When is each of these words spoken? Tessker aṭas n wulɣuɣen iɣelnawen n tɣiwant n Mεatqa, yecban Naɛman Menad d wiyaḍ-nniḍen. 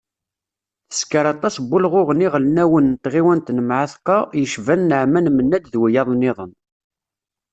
Tessker 0.89 1.25
aṭas 1.33 1.55
n 1.59 1.63
wulɣuɣen 1.69 2.23
iɣelnawen 2.25 2.85
n 2.95 2.99
tɣiwant 3.03 3.47
n 3.53 3.59
Mεatqa, 3.67 4.17
yecban 4.41 4.81
Naɛman 4.89 5.27
Menad 5.33 5.63
d 5.71 5.73
wiyaḍ-nniḍen. 5.81 6.51